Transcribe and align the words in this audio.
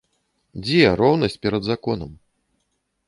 Дзе 0.67 0.79
роўнасць 1.01 1.37
перад 1.43 1.63
законам? 1.71 2.11